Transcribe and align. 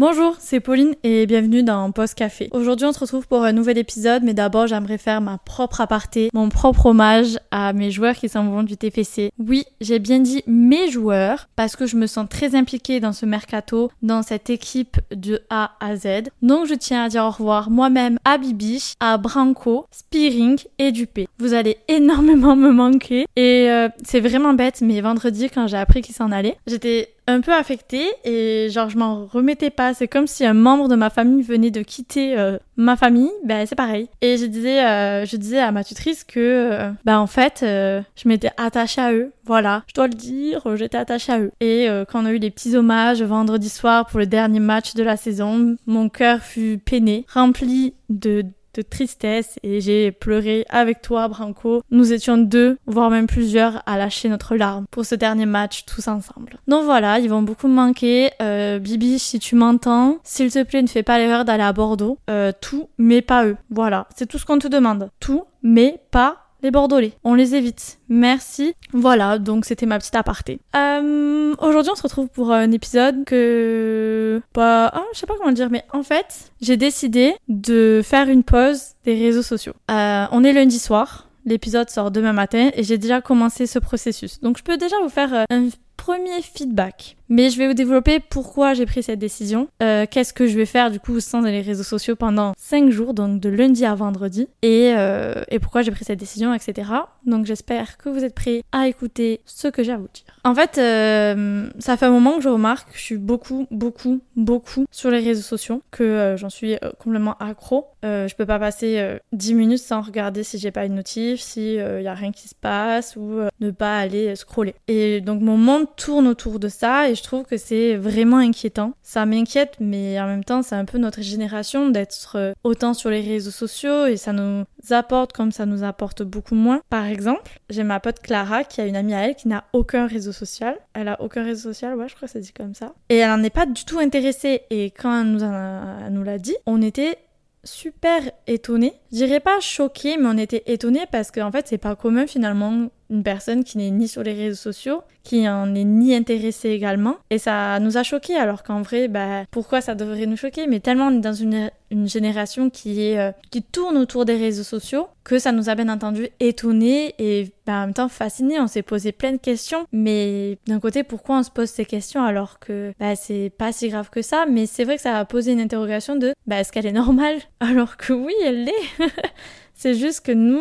Bonjour, 0.00 0.36
c'est 0.38 0.60
Pauline 0.60 0.94
et 1.04 1.26
bienvenue 1.26 1.62
dans 1.62 1.92
Post 1.92 2.14
Café. 2.14 2.48
Aujourd'hui, 2.52 2.86
on 2.86 2.92
se 2.92 3.00
retrouve 3.00 3.28
pour 3.28 3.44
un 3.44 3.52
nouvel 3.52 3.76
épisode, 3.76 4.22
mais 4.22 4.32
d'abord, 4.32 4.66
j'aimerais 4.66 4.96
faire 4.96 5.20
ma 5.20 5.36
propre 5.36 5.82
aparté, 5.82 6.30
mon 6.32 6.48
propre 6.48 6.86
hommage 6.86 7.38
à 7.50 7.74
mes 7.74 7.90
joueurs 7.90 8.14
qui 8.14 8.30
s'en 8.30 8.48
vont 8.48 8.62
du 8.62 8.78
TFC. 8.78 9.30
Oui, 9.38 9.66
j'ai 9.82 9.98
bien 9.98 10.20
dit 10.20 10.42
mes 10.46 10.90
joueurs 10.90 11.50
parce 11.54 11.76
que 11.76 11.84
je 11.84 11.96
me 11.96 12.06
sens 12.06 12.26
très 12.30 12.54
impliquée 12.54 12.98
dans 12.98 13.12
ce 13.12 13.26
mercato, 13.26 13.90
dans 14.00 14.22
cette 14.22 14.48
équipe 14.48 14.96
de 15.14 15.42
A 15.50 15.72
à 15.80 15.96
Z. 15.96 16.30
Donc, 16.40 16.66
je 16.66 16.72
tiens 16.72 17.04
à 17.04 17.10
dire 17.10 17.26
au 17.26 17.30
revoir 17.30 17.68
moi-même 17.68 18.18
à 18.24 18.38
Bibiche, 18.38 18.94
à 19.00 19.18
Branco, 19.18 19.84
Spearing 19.90 20.58
et 20.78 20.92
Dupé. 20.92 21.28
Vous 21.38 21.52
allez 21.52 21.76
énormément 21.88 22.56
me 22.56 22.72
manquer 22.72 23.26
et 23.36 23.70
euh, 23.70 23.90
c'est 24.02 24.20
vraiment 24.20 24.54
bête, 24.54 24.80
mais 24.80 24.98
vendredi, 25.02 25.50
quand 25.50 25.66
j'ai 25.66 25.76
appris 25.76 26.00
qu'ils 26.00 26.14
s'en 26.14 26.32
allaient, 26.32 26.56
j'étais 26.66 27.10
un 27.30 27.40
peu 27.40 27.52
affectée 27.52 28.06
et 28.24 28.68
genre 28.70 28.90
je 28.90 28.98
m'en 28.98 29.26
remettais 29.26 29.70
pas. 29.70 29.94
C'est 29.94 30.08
comme 30.08 30.26
si 30.26 30.44
un 30.44 30.54
membre 30.54 30.88
de 30.88 30.96
ma 30.96 31.10
famille 31.10 31.42
venait 31.42 31.70
de 31.70 31.82
quitter 31.82 32.38
euh, 32.38 32.58
ma 32.76 32.96
famille. 32.96 33.30
Ben 33.44 33.66
c'est 33.66 33.74
pareil. 33.74 34.08
Et 34.20 34.36
je 34.36 34.46
disais, 34.46 34.84
euh, 34.84 35.24
je 35.24 35.36
disais 35.36 35.60
à 35.60 35.72
ma 35.72 35.84
tutrice 35.84 36.24
que 36.24 36.40
euh, 36.40 36.90
ben 37.04 37.18
en 37.18 37.26
fait 37.26 37.60
je 37.62 38.28
m'étais 38.28 38.50
attachée 38.56 39.00
à 39.00 39.12
eux. 39.12 39.32
Voilà, 39.44 39.82
je 39.88 39.94
dois 39.94 40.06
le 40.06 40.14
dire, 40.14 40.62
j'étais 40.76 40.98
attachée 40.98 41.32
à 41.32 41.40
eux. 41.40 41.50
Et 41.60 41.88
quand 42.08 42.22
on 42.22 42.26
a 42.26 42.32
eu 42.32 42.38
les 42.38 42.50
petits 42.50 42.76
hommages 42.76 43.22
vendredi 43.22 43.68
soir 43.68 44.06
pour 44.06 44.20
le 44.20 44.26
dernier 44.26 44.60
match 44.60 44.94
de 44.94 45.02
la 45.02 45.16
saison, 45.16 45.76
mon 45.86 46.08
cœur 46.08 46.40
fut 46.40 46.78
peiné, 46.78 47.26
rempli 47.32 47.94
de 48.10 48.44
de 48.74 48.82
tristesse 48.82 49.58
et 49.62 49.80
j'ai 49.80 50.12
pleuré 50.12 50.64
avec 50.68 51.02
toi, 51.02 51.28
Branco. 51.28 51.82
Nous 51.90 52.12
étions 52.12 52.38
deux, 52.38 52.78
voire 52.86 53.10
même 53.10 53.26
plusieurs, 53.26 53.82
à 53.86 53.98
lâcher 53.98 54.28
notre 54.28 54.56
larme 54.56 54.86
pour 54.90 55.04
ce 55.04 55.14
dernier 55.14 55.46
match 55.46 55.84
tous 55.84 56.08
ensemble. 56.08 56.58
Donc 56.68 56.84
voilà, 56.84 57.18
ils 57.18 57.28
vont 57.28 57.42
beaucoup 57.42 57.68
me 57.68 57.74
manquer. 57.74 58.30
Euh, 58.40 58.78
Bibi, 58.78 59.18
si 59.18 59.38
tu 59.38 59.54
m'entends, 59.54 60.18
s'il 60.24 60.50
te 60.50 60.62
plaît, 60.62 60.82
ne 60.82 60.88
fais 60.88 61.02
pas 61.02 61.18
l'erreur 61.18 61.44
d'aller 61.44 61.62
à 61.62 61.72
Bordeaux. 61.72 62.18
Euh, 62.28 62.52
tout, 62.60 62.88
mais 62.98 63.22
pas 63.22 63.46
eux. 63.46 63.56
Voilà, 63.70 64.06
c'est 64.14 64.26
tout 64.26 64.38
ce 64.38 64.46
qu'on 64.46 64.58
te 64.58 64.68
demande. 64.68 65.10
Tout, 65.20 65.44
mais 65.62 66.00
pas 66.10 66.49
les 66.62 66.70
Bordelais. 66.70 67.12
On 67.24 67.34
les 67.34 67.54
évite. 67.54 67.98
Merci. 68.08 68.74
Voilà, 68.92 69.38
donc 69.38 69.64
c'était 69.64 69.86
ma 69.86 69.98
petite 69.98 70.14
aparté. 70.14 70.60
Euh, 70.76 71.54
Aujourd'hui, 71.60 71.90
on 71.92 71.96
se 71.96 72.02
retrouve 72.02 72.28
pour 72.28 72.52
un 72.52 72.70
épisode 72.72 73.24
que... 73.24 74.40
Bah, 74.54 74.90
ah, 74.92 75.02
je 75.12 75.18
sais 75.18 75.26
pas 75.26 75.34
comment 75.36 75.48
le 75.48 75.54
dire, 75.54 75.70
mais 75.70 75.84
en 75.92 76.02
fait, 76.02 76.52
j'ai 76.60 76.76
décidé 76.76 77.34
de 77.48 78.00
faire 78.04 78.28
une 78.28 78.44
pause 78.44 78.94
des 79.04 79.14
réseaux 79.14 79.42
sociaux. 79.42 79.74
Euh, 79.90 80.26
on 80.32 80.44
est 80.44 80.52
lundi 80.52 80.78
soir. 80.78 81.26
L'épisode 81.46 81.88
sort 81.88 82.10
demain 82.10 82.34
matin 82.34 82.70
et 82.74 82.82
j'ai 82.82 82.98
déjà 82.98 83.20
commencé 83.22 83.66
ce 83.66 83.78
processus. 83.78 84.40
Donc 84.40 84.58
je 84.58 84.62
peux 84.62 84.76
déjà 84.76 84.96
vous 85.02 85.08
faire 85.08 85.32
euh, 85.34 85.44
un 85.50 85.68
premier 86.00 86.40
feedback. 86.40 87.18
Mais 87.30 87.48
je 87.48 87.58
vais 87.58 87.68
vous 87.68 87.74
développer 87.74 88.18
pourquoi 88.18 88.74
j'ai 88.74 88.86
pris 88.86 89.04
cette 89.04 89.20
décision, 89.20 89.68
euh, 89.82 90.04
qu'est-ce 90.10 90.32
que 90.32 90.48
je 90.48 90.56
vais 90.56 90.66
faire 90.66 90.90
du 90.90 90.98
coup 90.98 91.20
sans 91.20 91.40
les 91.42 91.60
réseaux 91.60 91.84
sociaux 91.84 92.16
pendant 92.16 92.54
5 92.58 92.90
jours, 92.90 93.14
donc 93.14 93.38
de 93.38 93.48
lundi 93.48 93.84
à 93.84 93.94
vendredi, 93.94 94.48
et, 94.62 94.92
euh, 94.96 95.44
pourquoi 95.62 95.82
j'ai 95.82 95.92
pris 95.92 96.04
cette 96.04 96.18
décision, 96.18 96.52
etc. 96.52 96.90
Donc 97.26 97.46
j'espère 97.46 97.98
que 97.98 98.08
vous 98.08 98.24
êtes 98.24 98.34
prêts 98.34 98.64
à 98.72 98.88
écouter 98.88 99.42
ce 99.44 99.68
que 99.68 99.84
j'ai 99.84 99.92
à 99.92 99.98
vous 99.98 100.08
dire. 100.12 100.24
En 100.42 100.56
fait, 100.56 100.78
euh, 100.78 101.68
ça 101.78 101.96
fait 101.96 102.06
un 102.06 102.10
moment 102.10 102.36
que 102.36 102.42
je 102.42 102.48
remarque 102.48 102.90
que 102.90 102.98
je 102.98 103.02
suis 103.02 103.18
beaucoup, 103.18 103.68
beaucoup, 103.70 104.20
beaucoup 104.34 104.86
sur 104.90 105.12
les 105.12 105.20
réseaux 105.20 105.42
sociaux, 105.42 105.82
que 105.92 106.34
j'en 106.36 106.50
suis 106.50 106.76
complètement 106.98 107.36
accro. 107.38 107.86
je 108.02 108.34
peux 108.34 108.46
pas 108.46 108.58
passer 108.58 109.18
10 109.32 109.54
minutes 109.54 109.78
sans 109.78 110.00
regarder 110.00 110.42
si 110.42 110.58
j'ai 110.58 110.72
pas 110.72 110.84
une 110.84 110.94
notif, 110.96 111.40
si 111.40 111.74
il 111.74 112.02
y 112.02 112.08
a 112.08 112.14
rien 112.14 112.32
qui 112.32 112.48
se 112.48 112.56
passe, 112.56 113.14
ou 113.14 113.42
ne 113.60 113.70
pas 113.70 113.98
aller 113.98 114.34
scroller. 114.34 114.74
Et 114.88 115.20
donc 115.20 115.42
mon 115.42 115.56
monde 115.56 115.86
tourne 115.96 116.26
autour 116.26 116.58
de 116.58 116.68
ça, 116.68 117.10
et 117.10 117.14
je 117.14 117.22
trouve 117.22 117.44
que 117.44 117.56
c'est 117.56 117.96
vraiment 117.96 118.38
inquiétant. 118.38 118.92
Ça 119.02 119.26
m'inquiète, 119.26 119.76
mais 119.80 120.20
en 120.20 120.26
même 120.26 120.44
temps, 120.44 120.62
c'est 120.62 120.74
un 120.74 120.84
peu 120.84 120.98
notre 120.98 121.22
génération 121.22 121.90
d'être 121.90 122.36
euh, 122.36 122.52
autant 122.64 122.94
sur 122.94 123.10
les 123.10 123.20
réseaux 123.20 123.50
sociaux 123.50 124.06
et 124.06 124.16
ça 124.16 124.32
nous 124.32 124.64
apporte 124.90 125.32
comme 125.32 125.52
ça 125.52 125.66
nous 125.66 125.84
apporte 125.84 126.22
beaucoup 126.22 126.54
moins. 126.54 126.80
Par 126.88 127.04
exemple, 127.04 127.60
j'ai 127.68 127.84
ma 127.84 128.00
pote 128.00 128.20
Clara 128.20 128.64
qui 128.64 128.80
a 128.80 128.86
une 128.86 128.96
amie 128.96 129.14
à 129.14 129.28
elle 129.28 129.34
qui 129.34 129.48
n'a 129.48 129.64
aucun 129.72 130.06
réseau 130.06 130.32
social. 130.32 130.76
Elle 130.94 131.08
a 131.08 131.20
aucun 131.20 131.44
réseau 131.44 131.72
social, 131.72 131.96
ouais, 131.96 132.08
je 132.08 132.14
crois 132.14 132.28
que 132.28 132.32
ça 132.32 132.40
dit 132.40 132.52
comme 132.52 132.74
ça. 132.74 132.94
Et 133.08 133.16
elle 133.16 133.28
n'en 133.28 133.42
est 133.42 133.50
pas 133.50 133.66
du 133.66 133.84
tout 133.84 133.98
intéressée. 133.98 134.62
Et 134.70 134.90
quand 134.90 135.20
elle 135.20 135.30
nous, 135.30 136.14
nous 136.16 136.24
l'a 136.24 136.38
dit, 136.38 136.56
on 136.66 136.82
était 136.82 137.18
super 137.64 138.22
étonnés. 138.46 138.94
Je 139.12 139.18
dirais 139.18 139.40
pas 139.40 139.60
choqués, 139.60 140.16
mais 140.16 140.28
on 140.28 140.38
était 140.38 140.62
étonnés 140.66 141.04
parce 141.10 141.30
qu'en 141.30 141.52
fait, 141.52 141.68
c'est 141.68 141.78
pas 141.78 141.96
commun 141.96 142.26
finalement 142.26 142.88
une 143.10 143.22
personne 143.22 143.64
qui 143.64 143.78
n'est 143.78 143.90
ni 143.90 144.08
sur 144.08 144.22
les 144.22 144.32
réseaux 144.32 144.56
sociaux, 144.56 145.02
qui 145.22 145.48
en 145.48 145.74
est 145.74 145.84
ni 145.84 146.14
intéressée 146.14 146.70
également. 146.70 147.16
Et 147.30 147.38
ça 147.38 147.78
nous 147.80 147.96
a 147.96 148.02
choqués, 148.02 148.36
alors 148.36 148.62
qu'en 148.62 148.82
vrai, 148.82 149.08
bah, 149.08 149.44
pourquoi 149.50 149.80
ça 149.80 149.94
devrait 149.94 150.26
nous 150.26 150.36
choquer? 150.36 150.66
Mais 150.66 150.80
tellement 150.80 151.08
on 151.08 151.18
est 151.18 151.20
dans 151.20 151.34
une, 151.34 151.70
une 151.90 152.08
génération 152.08 152.70
qui, 152.70 153.02
est, 153.02 153.18
euh, 153.18 153.32
qui 153.50 153.62
tourne 153.62 153.96
autour 153.98 154.24
des 154.24 154.36
réseaux 154.36 154.62
sociaux 154.62 155.08
que 155.24 155.38
ça 155.38 155.52
nous 155.52 155.68
a 155.68 155.74
bien 155.74 155.88
entendu 155.88 156.28
étonnés 156.40 157.14
et 157.18 157.52
bah, 157.66 157.74
en 157.74 157.80
même 157.86 157.94
temps 157.94 158.08
fascinés. 158.08 158.60
On 158.60 158.66
s'est 158.66 158.82
posé 158.82 159.12
plein 159.12 159.32
de 159.32 159.36
questions, 159.38 159.86
mais 159.92 160.58
d'un 160.66 160.80
côté, 160.80 161.02
pourquoi 161.02 161.38
on 161.38 161.42
se 161.42 161.50
pose 161.50 161.68
ces 161.68 161.84
questions 161.84 162.22
alors 162.24 162.58
que 162.58 162.92
bah, 162.98 163.16
c'est 163.16 163.52
pas 163.56 163.72
si 163.72 163.88
grave 163.88 164.10
que 164.10 164.22
ça? 164.22 164.46
Mais 164.50 164.66
c'est 164.66 164.84
vrai 164.84 164.96
que 164.96 165.02
ça 165.02 165.18
a 165.18 165.24
posé 165.24 165.52
une 165.52 165.60
interrogation 165.60 166.16
de 166.16 166.32
bah, 166.46 166.60
est-ce 166.60 166.72
qu'elle 166.72 166.86
est 166.86 166.92
normale? 166.92 167.36
Alors 167.60 167.96
que 167.96 168.12
oui, 168.12 168.34
elle 168.44 168.64
l'est 168.64 168.72
C'est 169.82 169.94
juste 169.94 170.26
que 170.26 170.32
nous, 170.32 170.60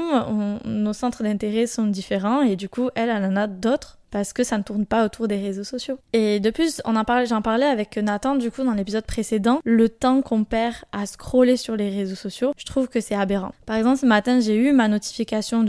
nos 0.64 0.94
centres 0.94 1.24
d'intérêt 1.24 1.68
sont 1.68 1.88
différents 1.88 2.42
et 2.42 2.56
du 2.56 2.70
coup, 2.70 2.90
elle, 2.96 3.10
elle 3.10 3.26
en 3.26 3.36
a 3.36 3.48
d'autres 3.48 3.99
parce 4.12 4.34
que 4.34 4.44
ça 4.44 4.58
ne 4.58 4.64
tourne 4.64 4.86
pas 4.86 5.06
autour 5.06 5.28
des 5.28 5.38
réseaux 5.38 5.64
sociaux. 5.64 5.98
Et 6.14 6.40
de 6.40 6.50
plus, 6.50 6.82
on 6.86 6.96
en 6.96 7.04
parlait, 7.04 7.26
j'en 7.26 7.42
parlais 7.42 7.66
avec 7.66 7.98
Nathan 7.98 8.36
du 8.36 8.52
coup 8.52 8.64
dans 8.64 8.74
l'épisode 8.74 9.06
précédent, 9.06 9.60
le 9.64 9.90
temps 9.90 10.22
qu'on 10.22 10.44
perd 10.44 10.76
à 10.92 11.06
scroller 11.06 11.58
sur 11.58 11.76
les 11.76 11.90
réseaux 11.90 12.16
sociaux, 12.16 12.54
je 12.58 12.66
trouve 12.66 12.88
que 12.88 13.02
c'est 13.02 13.16
aberrant. 13.16 13.54
Par 13.66 13.76
exemple, 13.76 13.98
ce 13.98 14.06
matin, 14.06 14.40
j'ai 14.40 14.56
eu 14.56 14.72
ma 14.72 14.88
notification 14.88 15.66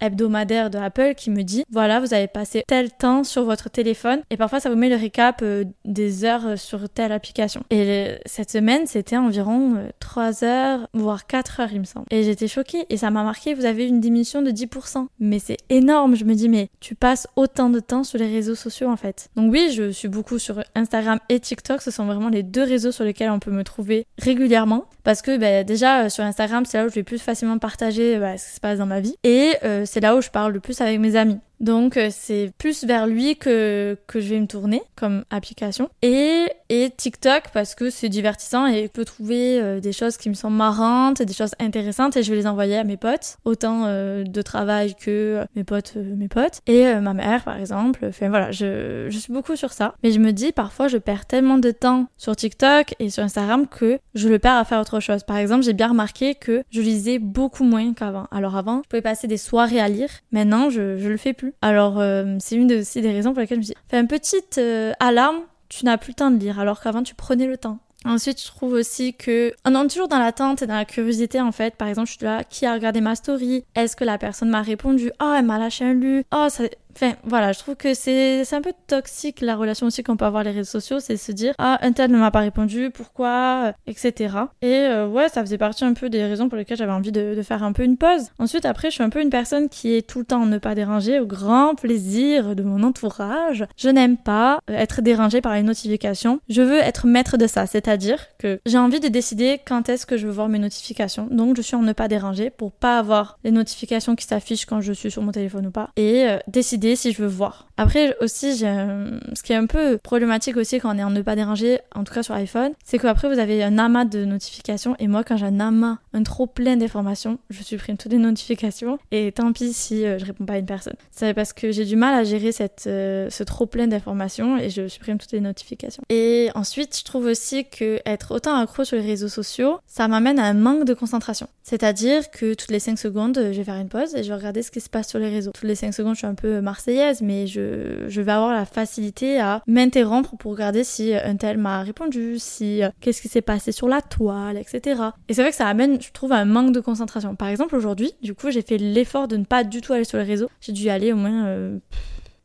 hebdomadaire 0.00 0.70
de 0.70 0.78
Apple 0.78 1.14
qui 1.16 1.30
me 1.30 1.42
dit 1.42 1.64
voilà, 1.70 2.00
vous 2.00 2.14
avez 2.14 2.26
passé 2.28 2.64
tel 2.66 2.90
temps 2.90 3.24
sur 3.24 3.44
votre 3.44 3.70
téléphone 3.70 4.20
et 4.30 4.36
parfois 4.36 4.60
ça 4.60 4.70
vous 4.70 4.76
met 4.76 4.88
le 4.88 4.96
récap 4.96 5.40
euh, 5.42 5.64
des 5.84 6.24
heures 6.24 6.58
sur 6.58 6.88
telle 6.88 7.12
application. 7.12 7.62
Et 7.70 8.16
cette 8.26 8.50
semaine, 8.50 8.86
c'était 8.86 9.16
environ 9.16 9.76
3 10.00 10.44
euh, 10.44 10.46
heures 10.46 10.88
voire 10.92 11.26
4 11.26 11.60
heures, 11.60 11.72
il 11.72 11.80
me 11.80 11.84
semble. 11.84 12.06
Et 12.10 12.22
j'étais 12.22 12.48
choquée 12.48 12.86
et 12.88 12.96
ça 12.96 13.10
m'a 13.10 13.22
marqué, 13.22 13.54
vous 13.54 13.64
avez 13.64 13.86
une 13.86 14.00
diminution 14.00 14.42
de 14.42 14.50
10%. 14.50 15.06
Mais 15.20 15.38
c'est 15.38 15.58
énorme, 15.68 16.16
je 16.16 16.24
me 16.24 16.34
dis 16.34 16.48
mais 16.48 16.68
tu 16.80 16.94
passes 16.94 17.26
autant 17.36 17.69
de 17.70 17.80
temps 17.80 18.04
sur 18.04 18.18
les 18.18 18.30
réseaux 18.30 18.54
sociaux 18.54 18.88
en 18.88 18.96
fait. 18.96 19.28
Donc 19.36 19.52
oui, 19.52 19.70
je 19.74 19.90
suis 19.90 20.08
beaucoup 20.08 20.38
sur 20.38 20.62
Instagram 20.74 21.18
et 21.28 21.40
TikTok, 21.40 21.82
ce 21.82 21.90
sont 21.90 22.06
vraiment 22.06 22.28
les 22.28 22.42
deux 22.42 22.64
réseaux 22.64 22.92
sur 22.92 23.04
lesquels 23.04 23.30
on 23.30 23.38
peut 23.38 23.50
me 23.50 23.64
trouver 23.64 24.06
régulièrement 24.18 24.84
parce 25.04 25.22
que 25.22 25.36
bah, 25.38 25.64
déjà 25.64 26.04
euh, 26.04 26.08
sur 26.08 26.24
Instagram 26.24 26.64
c'est 26.64 26.78
là 26.78 26.86
où 26.86 26.88
je 26.88 26.94
vais 26.94 27.02
plus 27.02 27.18
facilement 27.18 27.58
partager 27.58 28.18
bah, 28.18 28.36
ce 28.38 28.48
qui 28.48 28.54
se 28.54 28.60
passe 28.60 28.78
dans 28.78 28.86
ma 28.86 29.00
vie 29.00 29.16
et 29.24 29.54
euh, 29.64 29.84
c'est 29.86 30.00
là 30.00 30.16
où 30.16 30.20
je 30.20 30.30
parle 30.30 30.52
le 30.52 30.60
plus 30.60 30.80
avec 30.80 30.98
mes 31.00 31.16
amis. 31.16 31.38
Donc 31.60 31.98
euh, 31.98 32.08
c'est 32.10 32.52
plus 32.56 32.84
vers 32.84 33.06
lui 33.06 33.36
que, 33.36 33.96
que 34.06 34.20
je 34.20 34.30
vais 34.30 34.40
me 34.40 34.46
tourner 34.46 34.82
comme 34.96 35.24
application. 35.30 35.90
Et, 36.00 36.46
et 36.70 36.90
TikTok 36.96 37.44
parce 37.52 37.74
que 37.74 37.90
c'est 37.90 38.08
divertissant 38.08 38.66
et 38.66 38.84
je 38.84 38.88
peux 38.88 39.04
trouver 39.04 39.60
euh, 39.60 39.80
des 39.80 39.92
choses 39.92 40.16
qui 40.16 40.30
me 40.30 40.34
sont 40.34 40.50
marrantes, 40.50 41.20
des 41.22 41.34
choses 41.34 41.54
intéressantes 41.58 42.16
et 42.16 42.22
je 42.22 42.30
vais 42.30 42.36
les 42.36 42.46
envoyer 42.46 42.78
à 42.78 42.84
mes 42.84 42.96
potes, 42.96 43.36
autant 43.44 43.84
euh, 43.84 44.24
de 44.24 44.42
travail 44.42 44.94
que 44.94 45.44
mes 45.54 45.64
potes, 45.64 45.96
mes 45.96 46.28
potes. 46.28 46.60
Et 46.66 46.94
ma 46.94 47.12
mère 47.12 47.44
par 47.44 47.58
exemple. 47.58 48.06
Enfin 48.08 48.30
voilà, 48.30 48.50
je, 48.52 49.08
je 49.10 49.18
suis 49.18 49.32
beaucoup 49.32 49.54
sur 49.54 49.72
ça. 49.72 49.94
Mais 50.02 50.12
je 50.12 50.18
me 50.18 50.32
dis 50.32 50.52
parfois 50.52 50.88
je 50.88 50.96
perds 50.96 51.26
tellement 51.26 51.58
de 51.58 51.70
temps 51.70 52.06
sur 52.16 52.34
TikTok 52.34 52.94
et 52.98 53.10
sur 53.10 53.22
Instagram 53.22 53.66
que 53.66 53.98
je 54.14 54.28
le 54.28 54.38
perds 54.38 54.56
à 54.56 54.64
faire 54.64 54.80
autre 54.80 55.00
chose. 55.00 55.24
Par 55.24 55.36
exemple 55.36 55.62
j'ai 55.64 55.74
bien 55.74 55.88
remarqué 55.88 56.34
que 56.34 56.62
je 56.70 56.80
lisais 56.80 57.18
beaucoup 57.18 57.64
moins 57.64 57.92
qu'avant. 57.92 58.26
Alors 58.30 58.56
avant 58.56 58.80
je 58.84 58.88
pouvais 58.88 59.02
passer 59.02 59.26
des 59.26 59.36
soirées 59.36 59.80
à 59.80 59.88
lire. 59.88 60.08
Maintenant 60.32 60.70
je, 60.70 60.96
je 60.96 61.08
le 61.08 61.16
fais 61.18 61.34
plus. 61.34 61.49
Alors, 61.62 62.00
euh, 62.00 62.36
c'est 62.40 62.56
une 62.56 62.72
aussi 62.72 63.00
des 63.00 63.12
raisons 63.12 63.32
pour 63.32 63.40
lesquelles 63.40 63.62
je 63.62 63.70
me 63.70 63.74
dis, 63.74 63.74
fais 63.88 64.00
une 64.00 64.08
petite 64.08 64.58
euh, 64.58 64.92
alarme, 65.00 65.40
tu 65.68 65.84
n'as 65.84 65.98
plus 65.98 66.10
le 66.10 66.14
temps 66.16 66.30
de 66.30 66.38
lire, 66.38 66.58
alors 66.58 66.80
qu'avant 66.80 67.02
tu 67.02 67.14
prenais 67.14 67.46
le 67.46 67.56
temps. 67.56 67.78
Ensuite, 68.06 68.40
je 68.40 68.46
trouve 68.46 68.72
aussi 68.72 69.12
que 69.12 69.52
on 69.66 69.74
est 69.74 69.88
toujours 69.88 70.08
dans 70.08 70.18
l'attente 70.18 70.62
et 70.62 70.66
dans 70.66 70.74
la 70.74 70.86
curiosité 70.86 71.38
en 71.40 71.52
fait. 71.52 71.76
Par 71.76 71.86
exemple, 71.86 72.08
je 72.08 72.16
suis 72.16 72.24
là, 72.24 72.44
qui 72.44 72.64
a 72.64 72.72
regardé 72.72 73.02
ma 73.02 73.14
story? 73.14 73.64
Est-ce 73.74 73.94
que 73.94 74.04
la 74.04 74.16
personne 74.16 74.48
m'a 74.48 74.62
répondu? 74.62 75.12
Oh, 75.22 75.34
elle 75.36 75.44
m'a 75.44 75.58
lâché 75.58 75.84
un 75.84 75.92
lu. 75.92 76.24
Oh, 76.34 76.46
ça... 76.48 76.64
Enfin, 76.94 77.14
voilà, 77.24 77.52
je 77.52 77.58
trouve 77.58 77.76
que 77.76 77.94
c'est 77.94 78.52
un 78.52 78.62
peu 78.62 78.72
toxique 78.86 79.40
la 79.40 79.56
relation 79.56 79.86
aussi 79.86 80.02
qu'on 80.02 80.16
peut 80.16 80.24
avoir 80.24 80.44
les 80.44 80.50
réseaux 80.50 80.70
sociaux, 80.70 81.00
c'est 81.00 81.16
se 81.16 81.32
dire 81.32 81.54
ah 81.58 81.78
un 81.82 81.92
tel 81.92 82.10
ne 82.10 82.18
m'a 82.18 82.30
pas 82.30 82.40
répondu, 82.40 82.90
pourquoi, 82.90 83.72
etc. 83.86 84.36
Et 84.62 84.74
euh, 84.74 85.06
ouais, 85.06 85.28
ça 85.28 85.42
faisait 85.42 85.58
partie 85.58 85.84
un 85.84 85.94
peu 85.94 86.10
des 86.10 86.24
raisons 86.24 86.48
pour 86.48 86.56
lesquelles 86.56 86.76
j'avais 86.76 86.92
envie 86.92 87.12
de, 87.12 87.40
faire 87.42 87.62
un 87.62 87.72
peu 87.72 87.84
une 87.84 87.96
pause. 87.96 88.28
Ensuite, 88.38 88.66
après, 88.66 88.90
je 88.90 88.94
suis 88.94 89.02
un 89.02 89.08
peu 89.08 89.22
une 89.22 89.30
personne 89.30 89.68
qui 89.68 89.94
est 89.94 90.06
tout 90.06 90.18
le 90.18 90.24
temps 90.24 90.44
ne 90.46 90.58
pas 90.58 90.74
déranger, 90.74 91.20
au 91.20 91.26
grand 91.26 91.74
plaisir 91.74 92.54
de 92.54 92.62
mon 92.62 92.82
entourage. 92.82 93.64
Je 93.76 93.88
n'aime 93.88 94.16
pas 94.18 94.60
être 94.68 95.00
dérangée 95.00 95.40
par 95.40 95.54
les 95.54 95.62
notifications. 95.62 96.40
Je 96.48 96.60
veux 96.60 96.78
être 96.78 97.06
maître 97.06 97.36
de 97.38 97.46
ça, 97.46 97.66
c'est-à-dire 97.66 98.26
que 98.38 98.60
j'ai 98.66 98.78
envie 98.78 99.00
de 99.00 99.08
décider 99.08 99.60
quand 99.66 99.88
est-ce 99.88 100.06
que 100.06 100.16
je 100.16 100.26
veux 100.26 100.32
voir 100.32 100.48
mes 100.48 100.58
notifications. 100.58 101.28
Donc, 101.30 101.56
je 101.56 101.62
suis 101.62 101.76
en 101.76 101.82
ne 101.82 101.92
pas 101.92 102.08
déranger 102.08 102.50
pour 102.50 102.72
pas 102.72 102.98
avoir 102.98 103.38
les 103.44 103.50
notifications 103.50 104.16
qui 104.16 104.26
s'affichent 104.26 104.66
quand 104.66 104.80
je 104.80 104.92
suis 104.92 105.10
sur 105.10 105.22
mon 105.22 105.32
téléphone 105.32 105.66
ou 105.66 105.70
pas 105.70 105.90
et 105.96 106.28
euh, 106.28 106.38
décider 106.46 106.79
si 106.96 107.12
je 107.12 107.22
veux 107.22 107.28
voir. 107.28 107.66
Après 107.76 108.14
aussi, 108.20 108.56
ce 108.58 109.42
qui 109.42 109.52
est 109.52 109.56
un 109.56 109.66
peu 109.66 109.98
problématique 109.98 110.56
aussi 110.56 110.78
quand 110.78 110.94
on 110.94 110.98
est 110.98 111.04
en 111.04 111.10
ne 111.10 111.22
pas 111.22 111.36
déranger, 111.36 111.78
en 111.94 112.04
tout 112.04 112.12
cas 112.12 112.22
sur 112.22 112.34
iPhone, 112.34 112.72
c'est 112.84 112.98
qu'après 112.98 113.32
vous 113.32 113.38
avez 113.38 113.62
un 113.62 113.78
amas 113.78 114.04
de 114.04 114.24
notifications 114.24 114.96
et 114.98 115.08
moi 115.08 115.24
quand 115.24 115.36
j'ai 115.36 115.46
un 115.46 115.60
amas, 115.60 115.98
un 116.12 116.22
trop 116.22 116.46
plein 116.46 116.76
d'informations, 116.76 117.38
je 117.50 117.62
supprime 117.62 117.96
toutes 117.96 118.12
les 118.12 118.18
notifications 118.18 118.98
et 119.10 119.32
tant 119.32 119.52
pis 119.52 119.72
si 119.72 120.04
euh, 120.04 120.18
je 120.18 120.24
réponds 120.24 120.44
pas 120.44 120.54
à 120.54 120.58
une 120.58 120.66
personne. 120.66 120.96
C'est 121.10 121.34
parce 121.34 121.52
que 121.52 121.72
j'ai 121.72 121.84
du 121.84 121.96
mal 121.96 122.14
à 122.14 122.24
gérer 122.24 122.52
cette, 122.52 122.84
euh, 122.86 123.30
ce 123.30 123.42
trop 123.42 123.66
plein 123.66 123.86
d'informations 123.86 124.56
et 124.58 124.70
je 124.70 124.88
supprime 124.88 125.18
toutes 125.18 125.32
les 125.32 125.40
notifications. 125.40 126.02
Et 126.08 126.50
ensuite, 126.54 126.98
je 126.98 127.04
trouve 127.04 127.26
aussi 127.26 127.66
que 127.66 128.00
être 128.06 128.34
autant 128.34 128.56
accro 128.56 128.84
sur 128.84 128.96
les 128.96 129.06
réseaux 129.06 129.28
sociaux, 129.28 129.78
ça 129.86 130.08
m'amène 130.08 130.38
à 130.38 130.44
un 130.44 130.54
manque 130.54 130.84
de 130.84 130.94
concentration. 130.94 131.48
C'est-à-dire 131.62 132.30
que 132.30 132.54
toutes 132.54 132.70
les 132.70 132.80
5 132.80 132.98
secondes, 132.98 133.36
je 133.36 133.56
vais 133.56 133.64
faire 133.64 133.76
une 133.76 133.88
pause 133.88 134.14
et 134.14 134.24
je 134.24 134.28
vais 134.28 134.36
regarder 134.36 134.62
ce 134.62 134.70
qui 134.70 134.80
se 134.80 134.88
passe 134.88 135.08
sur 135.08 135.18
les 135.18 135.28
réseaux. 135.28 135.52
Toutes 135.52 135.68
les 135.68 135.74
5 135.74 135.92
secondes, 135.94 136.14
je 136.14 136.18
suis 136.18 136.26
un 136.26 136.34
peu 136.34 136.60
marseillaise, 136.60 137.22
mais 137.22 137.46
je, 137.46 138.06
je 138.08 138.20
vais 138.20 138.32
avoir 138.32 138.52
la 138.52 138.64
facilité 138.64 139.38
à 139.38 139.62
m'interrompre 139.66 140.36
pour 140.36 140.52
regarder 140.52 140.84
si 140.84 141.14
un 141.14 141.36
tel 141.36 141.58
m'a 141.58 141.82
répondu, 141.82 142.38
si 142.38 142.82
euh, 142.82 142.90
qu'est-ce 143.00 143.22
qui 143.22 143.28
s'est 143.28 143.40
passé 143.40 143.72
sur 143.72 143.88
la 143.88 144.02
toile, 144.02 144.56
etc. 144.56 145.00
Et 145.28 145.34
c'est 145.34 145.42
vrai 145.42 145.50
que 145.50 145.56
ça 145.56 145.68
amène, 145.68 145.99
je 146.00 146.10
trouve, 146.12 146.32
un 146.32 146.44
manque 146.44 146.72
de 146.72 146.80
concentration. 146.80 147.34
Par 147.34 147.48
exemple, 147.48 147.76
aujourd'hui, 147.76 148.12
du 148.22 148.34
coup, 148.34 148.50
j'ai 148.50 148.62
fait 148.62 148.78
l'effort 148.78 149.28
de 149.28 149.36
ne 149.36 149.44
pas 149.44 149.64
du 149.64 149.80
tout 149.80 149.92
aller 149.92 150.04
sur 150.04 150.18
les 150.18 150.24
réseaux. 150.24 150.48
J'ai 150.60 150.72
dû 150.72 150.82
y 150.82 150.90
aller 150.90 151.12
au 151.12 151.16
moins... 151.16 151.46
Euh, 151.46 151.78